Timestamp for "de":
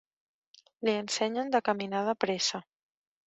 1.55-1.61, 2.09-2.17